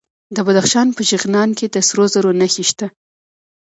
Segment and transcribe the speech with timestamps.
[0.35, 2.87] د بدخشان په شغنان کې د سرو زرو نښې شته.